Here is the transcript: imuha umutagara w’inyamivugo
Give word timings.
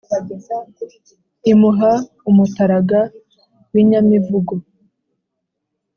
imuha 1.51 1.93
umutagara 2.29 3.01
w’inyamivugo 3.71 4.53